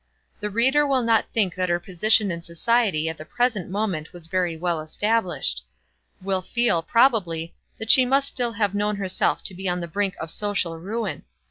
The 0.39 0.49
reader 0.49 0.87
will 0.87 1.03
not 1.03 1.31
think 1.31 1.53
that 1.53 1.69
her 1.69 1.79
position 1.79 2.31
in 2.31 2.41
society 2.41 3.07
at 3.07 3.19
the 3.19 3.23
present 3.23 3.69
moment 3.69 4.13
was 4.13 4.25
very 4.25 4.57
well 4.57 4.81
established, 4.81 5.63
will 6.23 6.41
feel, 6.41 6.81
probably, 6.81 7.53
that 7.77 7.91
she 7.91 8.03
must 8.03 8.27
still 8.29 8.53
have 8.53 8.73
known 8.73 8.95
herself 8.95 9.43
to 9.43 9.53
be 9.53 9.69
on 9.69 9.79
the 9.79 9.87
brink 9.87 10.15
of 10.19 10.31
social 10.31 10.75
ruin. 10.79 11.21